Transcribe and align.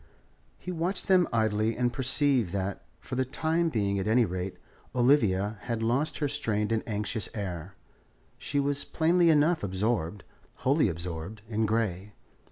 He 0.57 0.71
watched 0.71 1.07
them 1.07 1.27
idly 1.31 1.77
and 1.77 1.93
perceived 1.93 2.53
that, 2.53 2.81
for 2.99 3.13
the 3.13 3.23
time 3.23 3.69
being 3.69 3.99
at 3.99 4.07
any 4.07 4.25
rate, 4.25 4.57
Olivia 4.95 5.59
had 5.65 5.83
lost 5.83 6.17
her 6.17 6.27
strained 6.27 6.71
and 6.71 6.81
anxious 6.87 7.29
air. 7.35 7.75
She 8.39 8.59
was 8.59 8.83
plainly 8.83 9.29
enough 9.29 9.61
absorbed, 9.63 10.23
wholly 10.65 10.89
absorbed, 10.89 11.43
in 11.47 11.67
Grey. 11.67 12.13